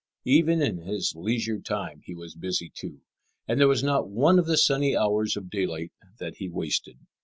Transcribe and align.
Even 0.25 0.63
in 0.63 0.79
his 0.79 1.13
leisure 1.15 1.59
time 1.59 2.01
he 2.03 2.15
was 2.15 2.33
busy 2.33 2.71
too, 2.73 3.01
and 3.47 3.59
there 3.59 3.67
was 3.67 3.83
not 3.83 4.09
one 4.09 4.39
of 4.39 4.47
the 4.47 4.57
sunny 4.57 4.97
hours 4.97 5.37
of 5.37 5.51
daylight 5.51 5.91
that 6.17 6.37
he 6.37 6.49
wasted. 6.49 6.97